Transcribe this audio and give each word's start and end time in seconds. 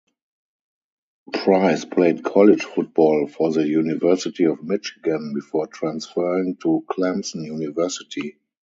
Pryce 1.31 1.85
played 1.85 2.23
college 2.23 2.63
football 2.63 3.27
for 3.27 3.51
the 3.51 3.67
University 3.67 4.45
of 4.45 4.63
Michigan 4.63 5.31
before 5.35 5.67
transferring 5.67 6.57
to 6.63 6.83
Clemson 6.89 7.45
University. 7.45 8.39